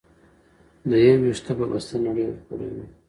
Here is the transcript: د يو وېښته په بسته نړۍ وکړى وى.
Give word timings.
د 0.89 0.91
يو 1.05 1.15
وېښته 1.21 1.51
په 1.59 1.65
بسته 1.71 1.95
نړۍ 2.05 2.25
وکړى 2.29 2.67
وى. 2.73 2.85